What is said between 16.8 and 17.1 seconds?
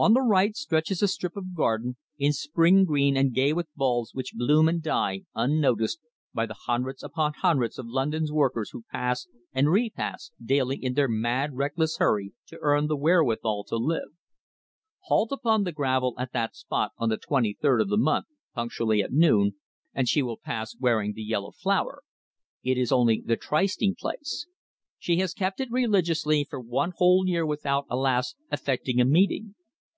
on